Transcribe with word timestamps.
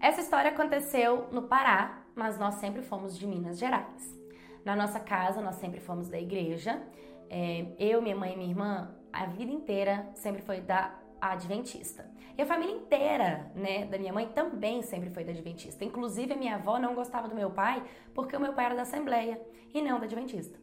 Essa 0.00 0.20
história 0.20 0.52
aconteceu 0.52 1.26
no 1.32 1.42
Pará, 1.42 2.04
mas 2.14 2.38
nós 2.38 2.54
sempre 2.54 2.82
fomos 2.82 3.18
de 3.18 3.26
Minas 3.26 3.58
Gerais. 3.58 4.16
Na 4.64 4.76
nossa 4.76 5.00
casa, 5.00 5.40
nós 5.40 5.56
sempre 5.56 5.80
fomos 5.80 6.08
da 6.08 6.20
igreja. 6.20 6.80
É, 7.28 7.66
eu, 7.80 8.00
minha 8.00 8.14
mãe 8.14 8.34
e 8.34 8.36
minha 8.36 8.50
irmã, 8.50 8.94
a 9.12 9.26
vida 9.26 9.50
inteira 9.50 10.08
sempre 10.14 10.40
foi 10.40 10.60
da 10.60 10.94
adventista. 11.20 12.08
E 12.36 12.42
a 12.42 12.46
família 12.46 12.76
inteira, 12.76 13.50
né, 13.56 13.86
da 13.86 13.98
minha 13.98 14.12
mãe 14.12 14.28
também 14.28 14.82
sempre 14.82 15.10
foi 15.10 15.24
da 15.24 15.32
adventista. 15.32 15.84
Inclusive 15.84 16.32
a 16.32 16.36
minha 16.36 16.54
avó 16.54 16.78
não 16.78 16.94
gostava 16.94 17.26
do 17.26 17.34
meu 17.34 17.50
pai 17.50 17.82
porque 18.14 18.36
o 18.36 18.40
meu 18.40 18.52
pai 18.52 18.66
era 18.66 18.76
da 18.76 18.82
assembleia 18.82 19.40
e 19.74 19.82
não 19.82 19.98
da 19.98 20.04
adventista. 20.04 20.56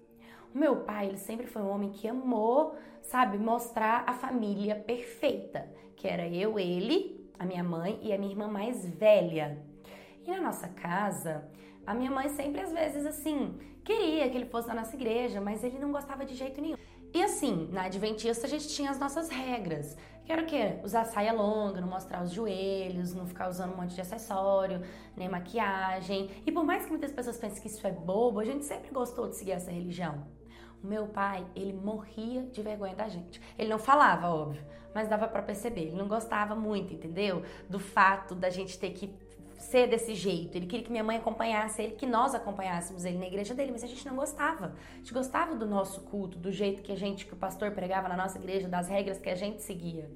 O 0.54 0.58
meu 0.58 0.78
pai, 0.78 1.08
ele 1.08 1.18
sempre 1.18 1.46
foi 1.46 1.62
um 1.62 1.70
homem 1.70 1.90
que 1.90 2.08
amou, 2.08 2.78
sabe, 3.02 3.38
mostrar 3.38 4.06
a 4.08 4.14
família 4.14 4.76
perfeita, 4.76 5.70
que 5.98 6.08
era 6.08 6.26
eu, 6.26 6.58
ele, 6.58 7.25
a 7.38 7.46
minha 7.46 7.64
mãe 7.64 8.00
e 8.02 8.14
a 8.14 8.18
minha 8.18 8.32
irmã 8.32 8.48
mais 8.48 8.86
velha. 8.86 9.58
E 10.26 10.32
na 10.32 10.42
nossa 10.42 10.68
casa, 10.68 11.48
a 11.86 11.94
minha 11.94 12.12
mãe 12.12 12.30
sempre 12.30 12.62
às 12.62 12.72
vezes 12.72 13.06
assim, 13.06 13.58
queria 13.84 14.30
que 14.30 14.38
ele 14.38 14.48
fosse 14.48 14.68
da 14.68 14.74
nossa 14.74 14.96
igreja, 14.96 15.40
mas 15.40 15.64
ele 15.64 15.78
não 15.78 15.92
gostava 15.92 16.26
de 16.26 16.34
jeito 16.34 16.60
nenhum. 16.62 16.78
E 17.14 17.24
assim, 17.24 17.70
na 17.72 17.84
Adventista 17.84 18.46
a 18.46 18.50
gente 18.50 18.68
tinha 18.68 18.90
as 18.90 19.00
nossas 19.00 19.30
regras. 19.30 19.96
Que 20.26 20.32
era 20.32 20.42
o 20.42 20.46
quê? 20.46 20.80
Usar 20.84 21.06
saia 21.06 21.32
longa, 21.32 21.80
não 21.80 21.88
mostrar 21.88 22.24
os 22.24 22.32
joelhos, 22.32 23.14
não 23.14 23.28
ficar 23.28 23.48
usando 23.48 23.74
um 23.74 23.78
monte 23.78 23.94
de 23.94 24.02
acessório, 24.02 24.82
nem 25.16 25.30
maquiagem. 25.30 26.32
E 26.46 26.52
por 26.52 26.66
mais 26.66 26.84
que 26.84 26.90
muitas 26.90 27.12
pessoas 27.12 27.38
pensem 27.38 27.62
que 27.62 27.68
isso 27.68 27.86
é 27.86 27.92
bobo, 27.92 28.40
a 28.40 28.44
gente 28.44 28.66
sempre 28.66 28.90
gostou 28.92 29.30
de 29.30 29.36
seguir 29.36 29.52
essa 29.52 29.72
religião. 29.72 30.26
O 30.84 30.88
meu 30.88 31.08
pai, 31.08 31.46
ele 31.56 31.74
morria 31.74 32.44
de 32.44 32.62
vergonha 32.62 32.96
da 32.96 33.08
gente. 33.08 33.42
Ele 33.58 33.70
não 33.70 33.80
falava, 33.80 34.30
óbvio, 34.30 34.64
mas 34.94 35.08
dava 35.08 35.28
para 35.28 35.42
perceber. 35.42 35.82
Ele 35.82 35.96
não 35.96 36.08
gostava 36.08 36.56
muito, 36.56 36.94
entendeu? 36.94 37.44
Do 37.70 37.80
fato 37.80 38.36
da 38.36 38.50
gente 38.50 38.78
ter 38.78 38.92
que 38.92 39.14
ser 39.58 39.88
desse 39.88 40.14
jeito. 40.14 40.56
Ele 40.56 40.66
queria 40.66 40.86
que 40.86 40.92
minha 40.92 41.04
mãe 41.04 41.18
acompanhasse 41.18 41.82
ele, 41.82 41.96
que 41.96 42.06
nós 42.06 42.36
acompanhássemos 42.36 43.04
ele 43.06 43.18
na 43.18 43.26
igreja 43.26 43.54
dele, 43.54 43.72
mas 43.72 43.84
a 43.84 43.88
gente 43.88 44.06
não 44.06 44.16
gostava. 44.16 44.76
A 44.94 44.98
gente 44.98 45.14
gostava 45.14 45.56
do 45.56 45.66
nosso 45.66 46.02
culto, 46.02 46.38
do 46.38 46.52
jeito 46.52 46.82
que 46.82 46.92
a 46.92 46.96
gente, 46.96 47.26
que 47.26 47.34
o 47.34 47.38
pastor 47.38 47.72
pregava 47.72 48.08
na 48.08 48.16
nossa 48.16 48.38
igreja, 48.38 48.68
das 48.68 48.88
regras 48.88 49.20
que 49.20 49.30
a 49.30 49.36
gente 49.36 49.62
seguia. 49.62 50.10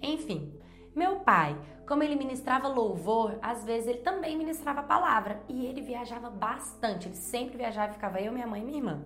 Enfim, 0.00 0.52
meu 0.94 1.20
pai, 1.20 1.58
como 1.86 2.02
ele 2.02 2.14
ministrava 2.14 2.68
louvor, 2.68 3.38
às 3.42 3.64
vezes 3.64 3.88
ele 3.88 3.98
também 3.98 4.36
ministrava 4.38 4.80
a 4.80 4.84
palavra 4.84 5.42
e 5.48 5.66
ele 5.66 5.80
viajava 5.80 6.30
bastante. 6.30 7.08
Ele 7.08 7.16
sempre 7.16 7.56
viajava 7.56 7.90
e 7.90 7.94
ficava 7.94 8.20
eu, 8.20 8.32
minha 8.32 8.46
mãe 8.46 8.62
e 8.62 8.64
minha 8.64 8.78
irmã. 8.78 9.02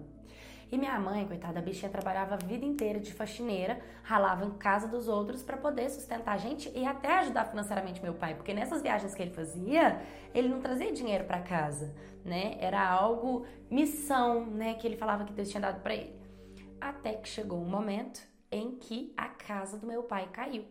E 0.70 0.76
minha 0.76 0.98
mãe, 1.00 1.26
coitada, 1.26 1.60
a 1.60 1.62
bichinha 1.62 1.90
trabalhava 1.90 2.34
a 2.34 2.36
vida 2.36 2.64
inteira 2.64 3.00
de 3.00 3.12
faxineira, 3.12 3.80
ralava 4.02 4.44
em 4.44 4.50
casa 4.50 4.86
dos 4.86 5.08
outros 5.08 5.42
para 5.42 5.56
poder 5.56 5.88
sustentar 5.88 6.34
a 6.34 6.36
gente 6.36 6.70
e 6.74 6.84
até 6.84 7.18
ajudar 7.18 7.46
financeiramente 7.46 8.02
meu 8.02 8.12
pai, 8.12 8.34
porque 8.34 8.52
nessas 8.52 8.82
viagens 8.82 9.14
que 9.14 9.22
ele 9.22 9.30
fazia, 9.30 10.02
ele 10.34 10.48
não 10.48 10.60
trazia 10.60 10.92
dinheiro 10.92 11.24
para 11.24 11.40
casa, 11.40 11.94
né? 12.22 12.58
Era 12.60 12.86
algo 12.86 13.46
missão, 13.70 14.44
né, 14.44 14.74
que 14.74 14.86
ele 14.86 14.96
falava 14.96 15.24
que 15.24 15.32
Deus 15.32 15.48
tinha 15.48 15.60
dado 15.60 15.80
para 15.80 15.94
ele. 15.94 16.14
Até 16.78 17.14
que 17.14 17.28
chegou 17.28 17.58
um 17.62 17.68
momento 17.68 18.20
em 18.52 18.72
que 18.72 19.12
a 19.16 19.28
casa 19.28 19.78
do 19.78 19.86
meu 19.86 20.02
pai 20.02 20.28
caiu. 20.30 20.64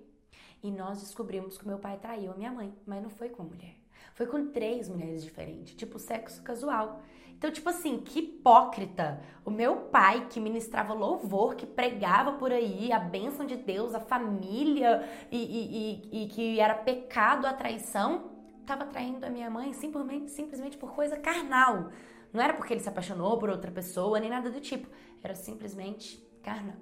E 0.61 0.71
nós 0.71 0.99
descobrimos 0.99 1.57
que 1.57 1.65
o 1.65 1.67
meu 1.67 1.79
pai 1.79 1.97
traiu 1.97 2.31
a 2.31 2.35
minha 2.35 2.51
mãe, 2.51 2.71
mas 2.85 3.01
não 3.01 3.09
foi 3.09 3.29
com 3.29 3.41
a 3.41 3.45
mulher. 3.45 3.76
Foi 4.17 4.25
com 4.25 4.47
três 4.47 4.89
mulheres 4.89 5.23
diferentes, 5.23 5.75
tipo 5.75 5.99
sexo 5.99 6.41
casual. 6.41 7.03
Então, 7.37 7.51
tipo 7.51 7.69
assim, 7.69 7.99
que 7.99 8.17
hipócrita. 8.17 9.21
O 9.45 9.51
meu 9.51 9.75
pai, 9.75 10.25
que 10.27 10.39
ministrava 10.39 10.91
louvor, 10.91 11.53
que 11.53 11.67
pregava 11.67 12.31
por 12.31 12.51
aí 12.51 12.91
a 12.91 12.97
bênção 12.97 13.45
de 13.45 13.55
Deus, 13.55 13.93
a 13.93 13.99
família 13.99 15.07
e, 15.31 15.37
e, 15.37 16.19
e, 16.19 16.23
e 16.23 16.27
que 16.29 16.59
era 16.59 16.73
pecado 16.73 17.45
a 17.45 17.53
traição, 17.53 18.31
estava 18.59 18.85
traindo 18.85 19.23
a 19.23 19.29
minha 19.29 19.51
mãe 19.51 19.71
simplesmente, 19.73 20.31
simplesmente 20.31 20.79
por 20.79 20.95
coisa 20.95 21.15
carnal. 21.15 21.91
Não 22.33 22.41
era 22.41 22.55
porque 22.55 22.73
ele 22.73 22.81
se 22.81 22.89
apaixonou 22.89 23.37
por 23.37 23.51
outra 23.51 23.69
pessoa, 23.69 24.19
nem 24.19 24.31
nada 24.31 24.49
do 24.49 24.59
tipo. 24.59 24.87
Era 25.21 25.35
simplesmente 25.35 26.17
carnal. 26.41 26.77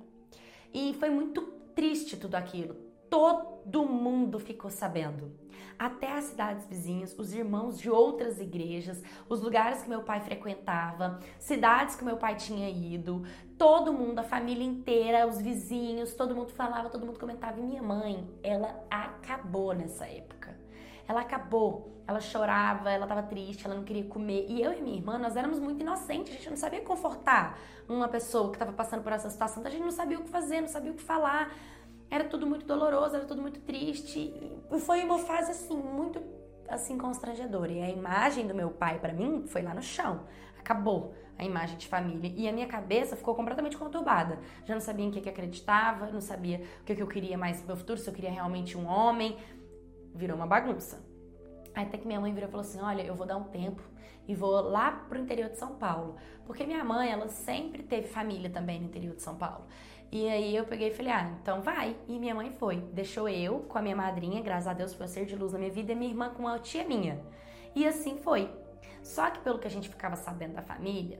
E 0.73 0.93
foi 1.01 1.09
muito 1.09 1.41
triste 1.75 2.15
tudo 2.15 2.35
aquilo. 2.35 2.75
Todo 3.09 3.83
mundo 3.83 4.39
ficou 4.39 4.71
sabendo 4.71 5.43
até 5.77 6.13
as 6.17 6.25
cidades 6.25 6.65
vizinhas, 6.65 7.17
os 7.17 7.33
irmãos 7.33 7.79
de 7.79 7.89
outras 7.89 8.39
igrejas, 8.39 9.01
os 9.29 9.41
lugares 9.41 9.81
que 9.81 9.89
meu 9.89 10.01
pai 10.01 10.19
frequentava, 10.21 11.19
cidades 11.39 11.95
que 11.95 12.03
meu 12.03 12.17
pai 12.17 12.35
tinha 12.35 12.69
ido, 12.69 13.23
todo 13.57 13.93
mundo, 13.93 14.19
a 14.19 14.23
família 14.23 14.63
inteira, 14.63 15.27
os 15.27 15.41
vizinhos, 15.41 16.13
todo 16.13 16.35
mundo 16.35 16.51
falava, 16.51 16.89
todo 16.89 17.05
mundo 17.05 17.19
comentava. 17.19 17.59
E 17.59 17.63
minha 17.63 17.83
mãe, 17.83 18.27
ela 18.43 18.83
acabou 18.89 19.73
nessa 19.73 20.05
época. 20.05 20.57
Ela 21.07 21.21
acabou. 21.21 21.93
Ela 22.07 22.19
chorava, 22.19 22.91
ela 22.91 23.05
estava 23.05 23.23
triste, 23.23 23.65
ela 23.65 23.73
não 23.73 23.83
queria 23.83 24.05
comer. 24.05 24.45
E 24.47 24.61
eu 24.61 24.73
e 24.73 24.81
minha 24.81 24.97
irmã, 24.97 25.17
nós 25.17 25.35
éramos 25.35 25.59
muito 25.59 25.81
inocentes, 25.81 26.33
a 26.33 26.35
gente 26.35 26.49
não 26.51 26.57
sabia 26.57 26.81
confortar 26.81 27.57
uma 27.89 28.07
pessoa 28.07 28.49
que 28.49 28.55
estava 28.55 28.71
passando 28.71 29.01
por 29.01 29.11
essa 29.11 29.29
situação, 29.29 29.61
então 29.61 29.71
a 29.71 29.73
gente 29.73 29.83
não 29.83 29.91
sabia 29.91 30.19
o 30.19 30.23
que 30.23 30.29
fazer, 30.29 30.61
não 30.61 30.67
sabia 30.67 30.91
o 30.91 30.95
que 30.95 31.01
falar 31.01 31.51
era 32.15 32.23
tudo 32.25 32.47
muito 32.47 32.65
doloroso, 32.65 33.15
era 33.15 33.25
tudo 33.25 33.41
muito 33.41 33.59
triste. 33.61 34.33
E 34.71 34.79
foi 34.79 35.03
uma 35.03 35.19
fase 35.19 35.51
assim, 35.51 35.77
muito 35.77 36.21
assim 36.67 36.97
constrangedora. 36.97 37.71
E 37.71 37.81
a 37.81 37.89
imagem 37.89 38.47
do 38.47 38.55
meu 38.55 38.71
pai 38.71 38.99
para 38.99 39.13
mim 39.13 39.43
foi 39.47 39.61
lá 39.61 39.73
no 39.73 39.81
chão. 39.81 40.25
Acabou 40.57 41.13
a 41.37 41.43
imagem 41.43 41.77
de 41.77 41.87
família. 41.87 42.31
E 42.35 42.47
a 42.47 42.53
minha 42.53 42.67
cabeça 42.67 43.15
ficou 43.15 43.35
completamente 43.35 43.77
conturbada. 43.77 44.39
Já 44.65 44.73
não 44.73 44.81
sabia 44.81 45.05
em 45.05 45.11
que, 45.11 45.21
que 45.21 45.29
acreditava, 45.29 46.07
não 46.07 46.21
sabia 46.21 46.63
o 46.81 46.85
que, 46.85 46.95
que 46.95 47.01
eu 47.01 47.07
queria 47.07 47.37
mais 47.37 47.57
pro 47.57 47.67
meu 47.67 47.77
futuro, 47.77 47.99
se 47.99 48.09
eu 48.09 48.13
queria 48.13 48.31
realmente 48.31 48.77
um 48.77 48.87
homem. 48.87 49.37
Virou 50.13 50.37
uma 50.37 50.47
bagunça. 50.47 51.14
Até 51.75 51.97
que 51.97 52.07
minha 52.07 52.19
mãe 52.19 52.33
virou 52.33 52.47
e 52.47 52.51
falou 52.51 52.65
assim: 52.65 52.79
Olha, 52.79 53.01
eu 53.01 53.13
vou 53.13 53.27
dar 53.27 53.37
um 53.37 53.43
tempo 53.43 53.81
e 54.27 54.33
vou 54.33 54.61
lá 54.61 54.91
pro 54.91 55.19
interior 55.19 55.49
de 55.49 55.57
São 55.57 55.75
Paulo. 55.75 56.15
Porque 56.45 56.65
minha 56.65 56.83
mãe, 56.83 57.11
ela 57.11 57.27
sempre 57.27 57.83
teve 57.83 58.07
família 58.07 58.49
também 58.49 58.79
no 58.79 58.85
interior 58.85 59.15
de 59.15 59.21
São 59.21 59.35
Paulo. 59.35 59.65
E 60.11 60.29
aí 60.29 60.55
eu 60.55 60.65
peguei 60.65 60.89
e 60.89 60.93
falei, 60.93 61.11
ah, 61.11 61.37
então 61.41 61.61
vai. 61.61 61.95
E 62.07 62.17
minha 62.17 62.33
mãe 62.33 62.51
foi. 62.51 62.77
Deixou 62.93 63.27
eu 63.27 63.59
com 63.61 63.77
a 63.77 63.81
minha 63.81 63.95
madrinha, 63.95 64.41
graças 64.41 64.67
a 64.67 64.73
Deus 64.73 64.93
foi 64.93 65.05
um 65.05 65.09
ser 65.09 65.25
de 65.25 65.35
luz 65.35 65.51
na 65.51 65.59
minha 65.59 65.71
vida, 65.71 65.91
e 65.91 65.95
minha 65.95 66.09
irmã 66.09 66.29
com 66.29 66.43
uma 66.43 66.59
tia 66.59 66.87
minha. 66.87 67.21
E 67.75 67.85
assim 67.85 68.17
foi. 68.17 68.49
Só 69.03 69.29
que 69.29 69.39
pelo 69.39 69.59
que 69.59 69.67
a 69.67 69.69
gente 69.69 69.89
ficava 69.89 70.15
sabendo 70.15 70.53
da 70.53 70.61
família, 70.61 71.19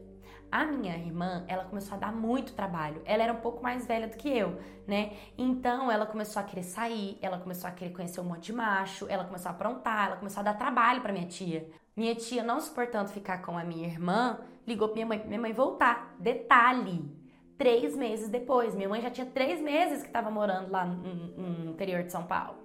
a 0.51 0.66
minha 0.66 0.95
irmã, 0.95 1.44
ela 1.47 1.66
começou 1.66 1.95
a 1.95 2.00
dar 2.00 2.11
muito 2.11 2.53
trabalho. 2.53 3.01
Ela 3.06 3.23
era 3.23 3.33
um 3.33 3.41
pouco 3.41 3.61
mais 3.61 3.85
velha 3.85 4.07
do 4.07 4.17
que 4.17 4.29
eu, 4.29 4.59
né? 4.88 5.13
Então 5.38 5.91
ela 5.91 6.06
começou 6.06 6.39
a 6.39 6.44
querer 6.44 6.63
sair, 6.63 7.17
ela 7.22 7.38
começou 7.38 7.69
a 7.69 7.72
querer 7.72 7.91
conhecer 7.91 8.22
um 8.22 8.25
monte 8.25 8.45
de 8.45 8.53
macho, 8.53 9.05
ela 9.09 9.25
começou 9.25 9.50
a 9.50 9.53
aprontar, 9.53 10.07
ela 10.07 10.17
começou 10.17 10.41
a 10.41 10.44
dar 10.44 10.53
trabalho 10.53 11.01
para 11.01 11.11
minha 11.13 11.28
tia. 11.28 11.69
Minha 11.95 12.16
tia, 12.16 12.44
não 12.44 12.59
suportando 12.59 13.09
ficar 13.09 13.41
com 13.41 13.57
a 13.57 13.63
minha 13.63 13.88
irmã, 13.88 14.39
ligou 14.67 14.88
pra 14.88 14.95
minha 14.95 15.05
mãe, 15.05 15.19
pra 15.19 15.28
minha 15.28 15.41
mãe 15.41 15.53
voltar. 15.53 16.16
Detalhe, 16.19 17.03
três 17.57 17.95
meses 17.95 18.29
depois. 18.29 18.75
Minha 18.75 18.89
mãe 18.89 19.01
já 19.01 19.09
tinha 19.09 19.25
três 19.25 19.61
meses 19.61 20.01
que 20.01 20.07
estava 20.07 20.29
morando 20.29 20.72
lá 20.72 20.85
no, 20.85 21.03
no, 21.38 21.72
interior 21.72 22.03
de 22.03 22.11
São 22.11 22.23
Paulo. 22.23 22.57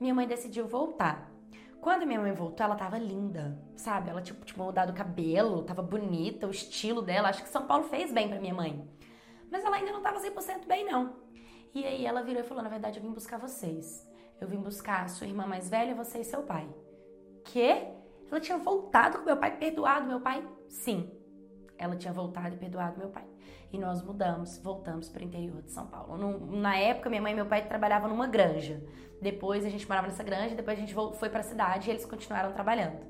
Minha 0.00 0.14
mãe 0.14 0.26
decidiu 0.26 0.66
voltar. 0.66 1.27
Quando 1.80 2.06
minha 2.06 2.20
mãe 2.20 2.32
voltou, 2.32 2.64
ela 2.64 2.74
tava 2.74 2.98
linda, 2.98 3.56
sabe? 3.76 4.10
Ela 4.10 4.20
tipo, 4.20 4.44
tinha 4.44 4.62
mudado 4.62 4.90
o 4.90 4.94
cabelo, 4.94 5.62
tava 5.62 5.82
bonita, 5.82 6.46
o 6.46 6.50
estilo 6.50 7.00
dela. 7.00 7.28
Acho 7.28 7.42
que 7.42 7.48
São 7.48 7.66
Paulo 7.66 7.84
fez 7.84 8.12
bem 8.12 8.28
para 8.28 8.40
minha 8.40 8.54
mãe. 8.54 8.88
Mas 9.50 9.64
ela 9.64 9.76
ainda 9.76 9.92
não 9.92 10.02
tava 10.02 10.18
100% 10.18 10.66
bem, 10.66 10.84
não. 10.84 11.16
E 11.74 11.84
aí 11.84 12.04
ela 12.04 12.22
virou 12.22 12.42
e 12.42 12.46
falou: 12.46 12.62
Na 12.62 12.68
verdade, 12.68 12.98
eu 12.98 13.02
vim 13.02 13.12
buscar 13.12 13.38
vocês. 13.38 14.06
Eu 14.40 14.48
vim 14.48 14.58
buscar 14.58 15.04
a 15.04 15.08
sua 15.08 15.26
irmã 15.26 15.46
mais 15.46 15.68
velha, 15.68 15.94
você 15.94 16.20
e 16.20 16.24
seu 16.24 16.42
pai. 16.42 16.68
Que? 17.44 17.86
Ela 18.30 18.40
tinha 18.40 18.58
voltado 18.58 19.18
com 19.18 19.24
meu 19.24 19.36
pai, 19.36 19.56
perdoado 19.56 20.06
meu 20.06 20.20
pai? 20.20 20.46
Sim. 20.68 21.10
Ela 21.78 21.96
tinha 21.96 22.12
voltado 22.12 22.54
e 22.54 22.58
perdoado 22.58 22.98
meu 22.98 23.08
pai 23.08 23.24
e 23.72 23.78
nós 23.78 24.02
mudamos, 24.02 24.58
voltamos 24.58 25.08
para 25.08 25.22
o 25.22 25.24
interior 25.24 25.62
de 25.62 25.70
São 25.70 25.86
Paulo. 25.86 26.16
No, 26.16 26.56
na 26.56 26.76
época, 26.76 27.10
minha 27.10 27.20
mãe 27.20 27.32
e 27.32 27.36
meu 27.36 27.46
pai 27.46 27.66
trabalhavam 27.66 28.08
numa 28.08 28.26
granja. 28.26 28.82
Depois 29.20 29.64
a 29.64 29.68
gente 29.68 29.86
morava 29.86 30.06
nessa 30.06 30.22
granja, 30.22 30.54
depois 30.54 30.78
a 30.78 30.80
gente 30.80 30.94
foi 30.94 31.28
para 31.28 31.40
a 31.40 31.44
cidade 31.44 31.88
e 31.88 31.92
eles 31.92 32.06
continuaram 32.06 32.52
trabalhando. 32.52 33.06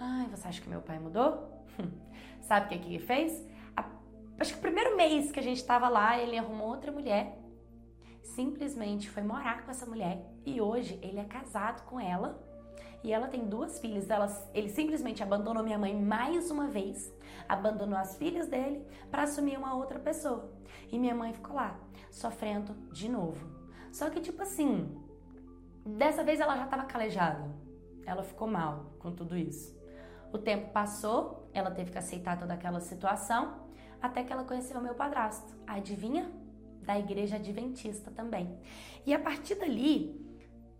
Ai, 0.00 0.26
você 0.28 0.48
acha 0.48 0.60
que 0.60 0.68
meu 0.68 0.80
pai 0.80 0.98
mudou? 0.98 1.64
Sabe 2.40 2.66
o 2.66 2.68
que, 2.68 2.78
que 2.78 2.94
ele 2.94 2.98
fez? 2.98 3.46
A, 3.76 3.84
acho 4.40 4.52
que 4.52 4.58
o 4.58 4.62
primeiro 4.62 4.96
mês 4.96 5.30
que 5.30 5.38
a 5.38 5.42
gente 5.42 5.58
estava 5.58 5.88
lá, 5.88 6.18
ele 6.18 6.36
arrumou 6.36 6.68
outra 6.68 6.90
mulher, 6.90 7.38
simplesmente 8.22 9.08
foi 9.08 9.22
morar 9.22 9.64
com 9.64 9.70
essa 9.70 9.86
mulher 9.86 10.20
e 10.44 10.60
hoje 10.60 10.98
ele 11.02 11.20
é 11.20 11.24
casado 11.24 11.84
com 11.84 12.00
ela 12.00 12.42
e 13.02 13.12
ela 13.12 13.28
tem 13.28 13.46
duas 13.46 13.78
filhas. 13.78 14.10
Ela, 14.10 14.26
ele 14.52 14.68
simplesmente 14.68 15.22
abandonou 15.22 15.62
minha 15.62 15.78
mãe 15.78 15.94
mais 15.94 16.50
uma 16.50 16.66
vez, 16.66 17.12
abandonou 17.48 17.98
as 17.98 18.16
filhas 18.16 18.48
dele 18.48 18.84
para 19.10 19.22
assumir 19.22 19.56
uma 19.56 19.74
outra 19.74 19.98
pessoa. 19.98 20.50
E 20.90 20.98
minha 20.98 21.14
mãe 21.14 21.32
ficou 21.32 21.54
lá, 21.54 21.78
sofrendo 22.10 22.74
de 22.92 23.08
novo. 23.08 23.46
Só 23.92 24.10
que, 24.10 24.20
tipo 24.20 24.42
assim, 24.42 24.94
dessa 25.84 26.24
vez 26.24 26.40
ela 26.40 26.56
já 26.56 26.64
estava 26.64 26.84
calejada. 26.84 27.48
Ela 28.04 28.22
ficou 28.22 28.48
mal 28.48 28.92
com 28.98 29.12
tudo 29.12 29.36
isso. 29.36 29.76
O 30.32 30.38
tempo 30.38 30.72
passou, 30.72 31.48
ela 31.54 31.70
teve 31.70 31.90
que 31.90 31.98
aceitar 31.98 32.38
toda 32.38 32.54
aquela 32.54 32.80
situação, 32.80 33.66
até 34.02 34.22
que 34.22 34.32
ela 34.32 34.44
conheceu 34.44 34.80
meu 34.80 34.94
padrasto. 34.94 35.54
Adivinha? 35.66 36.30
Da 36.82 36.98
igreja 36.98 37.36
adventista 37.36 38.10
também. 38.10 38.58
E 39.04 39.14
a 39.14 39.18
partir 39.18 39.54
dali, 39.56 40.25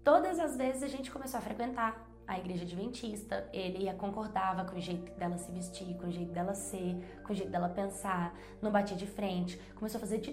todas 0.06 0.38
as 0.38 0.56
vezes 0.56 0.84
a 0.84 0.86
gente 0.86 1.10
começou 1.10 1.38
a 1.38 1.40
frequentar, 1.40 2.08
a 2.28 2.38
igreja 2.38 2.62
adventista, 2.62 3.50
ele 3.52 3.92
concordava 3.94 4.64
com 4.64 4.76
o 4.76 4.80
jeito 4.80 5.10
dela 5.18 5.36
se 5.36 5.50
vestir, 5.50 5.96
com 5.96 6.06
o 6.06 6.12
jeito 6.12 6.30
dela 6.30 6.54
ser, 6.54 7.20
com 7.24 7.32
o 7.32 7.34
jeito 7.34 7.50
dela 7.50 7.68
pensar, 7.68 8.32
não 8.62 8.70
batia 8.70 8.96
de 8.96 9.04
frente, 9.04 9.60
começou 9.74 9.98
a 9.98 10.00
fazer 10.00 10.18
de 10.18 10.32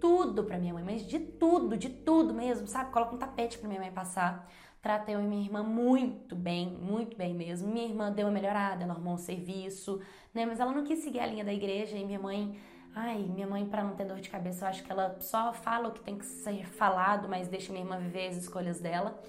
tudo 0.00 0.44
para 0.44 0.56
minha 0.56 0.72
mãe, 0.72 0.82
mas 0.82 1.06
de 1.06 1.18
tudo, 1.18 1.76
de 1.76 1.90
tudo 1.90 2.32
mesmo, 2.32 2.66
sabe? 2.66 2.90
Coloca 2.92 3.14
um 3.14 3.18
tapete 3.18 3.58
para 3.58 3.68
minha 3.68 3.80
mãe 3.82 3.92
passar. 3.92 4.50
Trata 4.80 5.12
eu 5.12 5.20
e 5.20 5.24
minha 5.24 5.44
irmã 5.44 5.62
muito 5.62 6.34
bem, 6.34 6.70
muito 6.70 7.14
bem 7.14 7.34
mesmo. 7.34 7.70
Minha 7.70 7.88
irmã 7.88 8.10
deu 8.10 8.26
uma 8.26 8.32
melhorada, 8.32 8.82
ela 8.82 8.94
arrumou 8.94 9.12
um 9.12 9.18
serviço, 9.18 10.00
né? 10.32 10.46
Mas 10.46 10.58
ela 10.58 10.72
não 10.72 10.82
quis 10.82 11.00
seguir 11.00 11.20
a 11.20 11.26
linha 11.26 11.44
da 11.44 11.52
igreja 11.52 11.94
e 11.98 12.06
minha 12.06 12.18
mãe 12.18 12.58
Ai, 12.94 13.18
minha 13.18 13.46
mãe, 13.46 13.64
para 13.66 13.84
não 13.84 13.94
ter 13.94 14.04
dor 14.04 14.20
de 14.20 14.28
cabeça, 14.28 14.64
eu 14.64 14.68
acho 14.68 14.82
que 14.82 14.90
ela 14.90 15.16
só 15.20 15.52
fala 15.52 15.88
o 15.88 15.92
que 15.92 16.00
tem 16.00 16.18
que 16.18 16.26
ser 16.26 16.66
falado, 16.66 17.28
mas 17.28 17.46
deixa 17.46 17.72
minha 17.72 17.84
irmã 17.84 17.98
viver 17.98 18.28
as 18.28 18.36
escolhas 18.36 18.80
dela. 18.80 19.20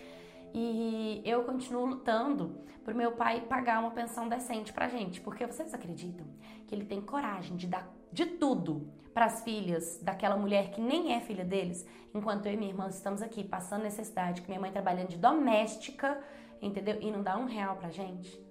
E 0.53 1.21
eu 1.23 1.43
continuo 1.43 1.85
lutando 1.85 2.57
pro 2.83 2.95
meu 2.95 3.11
pai 3.11 3.41
pagar 3.41 3.79
uma 3.79 3.91
pensão 3.91 4.27
decente 4.27 4.73
pra 4.73 4.89
gente, 4.89 5.21
porque 5.21 5.45
vocês 5.45 5.73
acreditam 5.73 6.25
que 6.67 6.73
ele 6.73 6.85
tem 6.85 6.99
coragem 6.99 7.55
de 7.55 7.67
dar 7.67 7.87
de 8.11 8.25
tudo 8.25 8.91
para 9.13 9.25
as 9.25 9.43
filhas 9.43 9.99
daquela 10.01 10.35
mulher 10.35 10.71
que 10.71 10.81
nem 10.81 11.13
é 11.13 11.21
filha 11.21 11.45
deles, 11.45 11.85
enquanto 12.13 12.47
eu 12.47 12.53
e 12.53 12.57
minha 12.57 12.71
irmã 12.71 12.87
estamos 12.87 13.21
aqui 13.21 13.43
passando 13.43 13.83
necessidade, 13.83 14.41
com 14.41 14.47
minha 14.47 14.59
mãe 14.59 14.71
trabalhando 14.71 15.09
de 15.09 15.17
doméstica, 15.17 16.19
entendeu? 16.61 16.97
E 16.99 17.11
não 17.11 17.21
dá 17.21 17.37
um 17.37 17.45
real 17.45 17.75
pra 17.75 17.89
gente. 17.89 18.41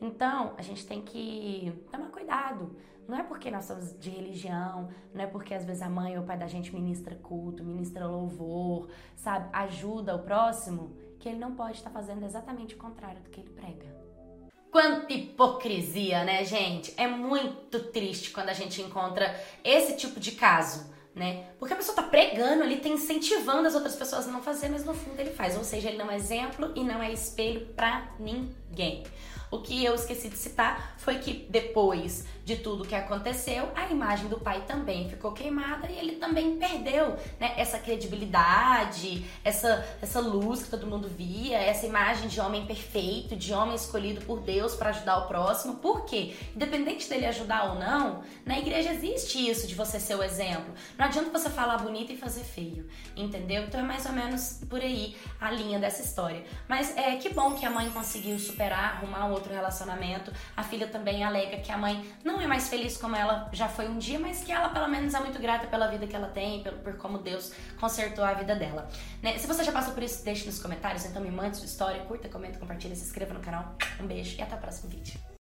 Então, 0.00 0.54
a 0.56 0.62
gente 0.62 0.86
tem 0.86 1.02
que 1.02 1.72
tomar 1.90 2.10
cuidado. 2.10 2.76
Não 3.08 3.18
é 3.18 3.22
porque 3.22 3.50
nós 3.50 3.64
somos 3.64 3.98
de 3.98 4.10
religião, 4.10 4.88
não 5.12 5.24
é 5.24 5.26
porque 5.26 5.54
às 5.54 5.64
vezes 5.64 5.82
a 5.82 5.88
mãe 5.88 6.16
ou 6.16 6.22
o 6.22 6.26
pai 6.26 6.38
da 6.38 6.46
gente 6.46 6.74
ministra 6.74 7.14
culto, 7.16 7.64
ministra 7.64 8.06
louvor, 8.06 8.88
sabe, 9.16 9.48
ajuda 9.52 10.14
o 10.14 10.20
próximo, 10.20 10.96
que 11.18 11.28
ele 11.28 11.38
não 11.38 11.54
pode 11.54 11.78
estar 11.78 11.90
fazendo 11.90 12.24
exatamente 12.24 12.74
o 12.74 12.78
contrário 12.78 13.20
do 13.22 13.30
que 13.30 13.40
ele 13.40 13.50
prega. 13.50 14.02
Quanta 14.70 15.12
hipocrisia, 15.12 16.24
né, 16.24 16.44
gente? 16.44 16.94
É 16.96 17.06
muito 17.06 17.78
triste 17.90 18.30
quando 18.30 18.48
a 18.48 18.54
gente 18.54 18.80
encontra 18.80 19.38
esse 19.62 19.96
tipo 19.96 20.18
de 20.18 20.32
caso, 20.32 20.90
né? 21.14 21.50
Porque 21.58 21.74
a 21.74 21.76
pessoa 21.76 21.94
tá 21.94 22.02
pregando, 22.02 22.64
ele 22.64 22.76
tá 22.78 22.88
incentivando 22.88 23.68
as 23.68 23.74
outras 23.74 23.94
pessoas 23.94 24.26
a 24.26 24.32
não 24.32 24.42
fazer, 24.42 24.70
mas 24.70 24.82
no 24.84 24.94
fundo 24.94 25.20
ele 25.20 25.30
faz. 25.30 25.58
Ou 25.58 25.64
seja, 25.64 25.90
ele 25.90 25.98
não 25.98 26.10
é 26.10 26.16
exemplo 26.16 26.72
e 26.74 26.82
não 26.82 27.02
é 27.02 27.12
espelho 27.12 27.66
para 27.74 28.08
ninguém. 28.18 29.04
O 29.52 29.58
que 29.58 29.84
eu 29.84 29.94
esqueci 29.94 30.30
de 30.30 30.38
citar 30.38 30.94
foi 30.96 31.16
que 31.18 31.46
depois 31.50 32.24
de 32.42 32.56
tudo 32.56 32.86
que 32.86 32.94
aconteceu, 32.94 33.70
a 33.76 33.86
imagem 33.88 34.26
do 34.26 34.40
pai 34.40 34.64
também 34.66 35.10
ficou 35.10 35.32
queimada 35.32 35.88
e 35.90 35.98
ele 35.98 36.12
também 36.12 36.56
perdeu 36.56 37.16
né, 37.38 37.52
essa 37.58 37.78
credibilidade, 37.78 39.24
essa, 39.44 39.86
essa 40.00 40.20
luz 40.20 40.64
que 40.64 40.70
todo 40.70 40.86
mundo 40.86 41.06
via, 41.06 41.58
essa 41.58 41.84
imagem 41.86 42.28
de 42.28 42.40
homem 42.40 42.64
perfeito, 42.64 43.36
de 43.36 43.52
homem 43.52 43.74
escolhido 43.74 44.22
por 44.22 44.40
Deus 44.40 44.74
para 44.74 44.88
ajudar 44.88 45.18
o 45.18 45.28
próximo. 45.28 45.74
Por 45.74 46.06
quê? 46.06 46.34
Independente 46.56 47.06
dele 47.06 47.26
ajudar 47.26 47.72
ou 47.72 47.74
não, 47.74 48.22
na 48.46 48.58
igreja 48.58 48.90
existe 48.90 49.50
isso 49.50 49.66
de 49.66 49.74
você 49.74 50.00
ser 50.00 50.14
o 50.14 50.22
exemplo. 50.22 50.72
Não 50.96 51.04
adianta 51.04 51.30
você 51.30 51.50
falar 51.50 51.76
bonito 51.76 52.10
e 52.10 52.16
fazer 52.16 52.42
feio, 52.42 52.88
entendeu? 53.14 53.64
Então 53.64 53.78
é 53.78 53.82
mais 53.82 54.06
ou 54.06 54.12
menos 54.12 54.60
por 54.68 54.80
aí 54.80 55.14
a 55.38 55.50
linha 55.50 55.78
dessa 55.78 56.02
história. 56.02 56.42
Mas 56.66 56.96
é 56.96 57.16
que 57.16 57.28
bom 57.28 57.52
que 57.52 57.66
a 57.66 57.70
mãe 57.70 57.90
conseguiu 57.90 58.38
superar, 58.38 58.94
arrumar 58.96 59.26
um 59.26 59.41
outro 59.42 59.52
relacionamento. 59.52 60.32
A 60.56 60.62
filha 60.62 60.86
também 60.86 61.24
alega 61.24 61.58
que 61.58 61.70
a 61.70 61.76
mãe 61.76 62.04
não 62.24 62.40
é 62.40 62.46
mais 62.46 62.68
feliz 62.68 62.96
como 62.96 63.16
ela 63.16 63.50
já 63.52 63.68
foi 63.68 63.88
um 63.88 63.98
dia, 63.98 64.18
mas 64.18 64.42
que 64.42 64.52
ela 64.52 64.68
pelo 64.68 64.88
menos 64.88 65.12
é 65.12 65.20
muito 65.20 65.38
grata 65.40 65.66
pela 65.66 65.88
vida 65.88 66.06
que 66.06 66.16
ela 66.16 66.28
tem, 66.28 66.62
por, 66.62 66.72
por 66.74 66.96
como 66.96 67.18
Deus 67.18 67.52
consertou 67.78 68.24
a 68.24 68.32
vida 68.32 68.54
dela. 68.54 68.88
Né? 69.22 69.38
Se 69.38 69.46
você 69.46 69.64
já 69.64 69.72
passou 69.72 69.92
por 69.92 70.02
isso, 70.02 70.24
deixe 70.24 70.46
nos 70.46 70.60
comentários, 70.60 71.04
então 71.04 71.20
me 71.20 71.30
mande 71.30 71.56
sua 71.56 71.66
história, 71.66 72.02
curta, 72.04 72.28
comenta, 72.28 72.58
compartilha, 72.58 72.94
se 72.94 73.04
inscreva 73.04 73.34
no 73.34 73.40
canal. 73.40 73.76
Um 74.00 74.06
beijo 74.06 74.38
e 74.38 74.42
até 74.42 74.54
o 74.54 74.58
próximo 74.58 74.88
vídeo. 74.88 75.22